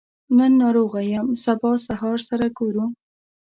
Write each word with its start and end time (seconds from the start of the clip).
نن 0.37 0.51
ناروغه 0.61 0.99
يم 1.13 1.27
سبا 1.45 1.71
سهار 1.87 2.17
سره 2.27 2.45
ګورو 2.57 2.85